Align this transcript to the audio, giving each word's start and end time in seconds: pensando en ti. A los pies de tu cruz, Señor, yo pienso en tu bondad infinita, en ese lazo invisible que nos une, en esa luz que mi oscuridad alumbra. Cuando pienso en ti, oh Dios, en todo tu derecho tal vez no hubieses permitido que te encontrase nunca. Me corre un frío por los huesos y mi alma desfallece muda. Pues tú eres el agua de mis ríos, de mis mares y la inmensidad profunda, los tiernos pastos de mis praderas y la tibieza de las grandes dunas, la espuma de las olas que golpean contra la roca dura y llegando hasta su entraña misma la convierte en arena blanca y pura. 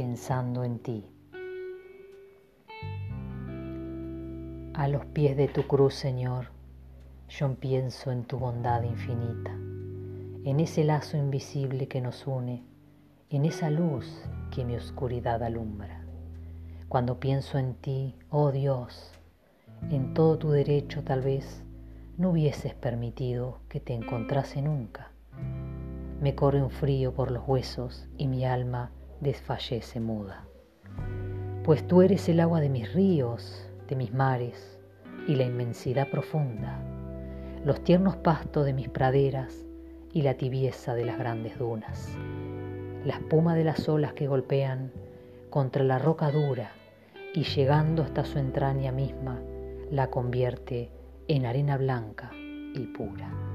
pensando 0.00 0.64
en 0.64 0.78
ti. 0.78 1.04
A 4.72 4.88
los 4.88 5.04
pies 5.04 5.36
de 5.36 5.46
tu 5.46 5.66
cruz, 5.66 5.92
Señor, 5.92 6.46
yo 7.28 7.54
pienso 7.56 8.10
en 8.10 8.24
tu 8.24 8.38
bondad 8.38 8.82
infinita, 8.82 9.50
en 9.50 10.58
ese 10.58 10.84
lazo 10.84 11.18
invisible 11.18 11.86
que 11.86 12.00
nos 12.00 12.26
une, 12.26 12.64
en 13.28 13.44
esa 13.44 13.68
luz 13.68 14.06
que 14.50 14.64
mi 14.64 14.74
oscuridad 14.74 15.42
alumbra. 15.42 16.02
Cuando 16.88 17.20
pienso 17.20 17.58
en 17.58 17.74
ti, 17.74 18.16
oh 18.30 18.52
Dios, 18.52 19.12
en 19.90 20.14
todo 20.14 20.38
tu 20.38 20.50
derecho 20.50 21.04
tal 21.04 21.20
vez 21.20 21.62
no 22.16 22.30
hubieses 22.30 22.72
permitido 22.72 23.58
que 23.68 23.80
te 23.80 23.92
encontrase 23.92 24.62
nunca. 24.62 25.10
Me 26.22 26.34
corre 26.34 26.62
un 26.62 26.70
frío 26.70 27.12
por 27.12 27.30
los 27.30 27.46
huesos 27.46 28.08
y 28.16 28.28
mi 28.28 28.46
alma 28.46 28.92
desfallece 29.20 30.00
muda. 30.00 30.44
Pues 31.64 31.86
tú 31.86 32.02
eres 32.02 32.28
el 32.28 32.40
agua 32.40 32.60
de 32.60 32.68
mis 32.68 32.92
ríos, 32.92 33.66
de 33.88 33.96
mis 33.96 34.12
mares 34.12 34.78
y 35.28 35.34
la 35.34 35.44
inmensidad 35.44 36.08
profunda, 36.10 36.80
los 37.64 37.82
tiernos 37.84 38.16
pastos 38.16 38.64
de 38.64 38.72
mis 38.72 38.88
praderas 38.88 39.66
y 40.12 40.22
la 40.22 40.34
tibieza 40.34 40.94
de 40.94 41.04
las 41.04 41.18
grandes 41.18 41.58
dunas, 41.58 42.08
la 43.04 43.14
espuma 43.14 43.54
de 43.54 43.64
las 43.64 43.88
olas 43.88 44.14
que 44.14 44.26
golpean 44.26 44.92
contra 45.50 45.84
la 45.84 45.98
roca 45.98 46.30
dura 46.30 46.72
y 47.34 47.44
llegando 47.44 48.02
hasta 48.02 48.24
su 48.24 48.38
entraña 48.38 48.92
misma 48.92 49.40
la 49.90 50.08
convierte 50.08 50.90
en 51.28 51.46
arena 51.46 51.76
blanca 51.76 52.30
y 52.32 52.86
pura. 52.96 53.49